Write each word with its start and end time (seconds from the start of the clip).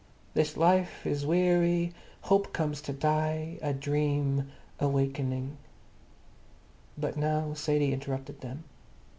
This 0.33 0.57
Life 0.57 1.05
is 1.05 1.27
Wee 1.27 1.41
ary, 1.47 1.93
Hope 2.21 2.53
comes 2.53 2.81
to 2.81 2.91
Die. 2.91 3.59
A 3.61 3.71
Dream—a 3.71 4.87
Wa 4.87 5.01
kening. 5.01 5.49
But 6.97 7.17
now 7.17 7.53
Sadie 7.53 7.93
interrupted 7.93 8.41
them. 8.41 8.63